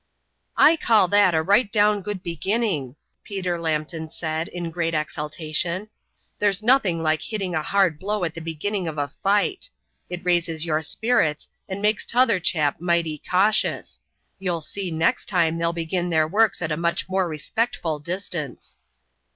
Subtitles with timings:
[0.57, 5.89] "I call that a right down good beginning," Peter Lambton said, in great exultation.
[6.39, 9.69] "There's nothing like hitting a hard blow at the beginning of the fight.
[10.09, 13.99] It raises your spirits and makes t'other chap mighty cautious.
[14.39, 18.77] You'll see next time they'll begin their works at a much more respectful distance."